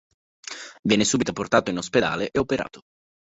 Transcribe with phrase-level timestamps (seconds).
[0.81, 2.81] Viene subito portato in ospedale e operato.